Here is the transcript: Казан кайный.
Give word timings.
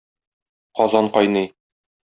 Казан 0.77 1.05
кайный. 1.15 1.47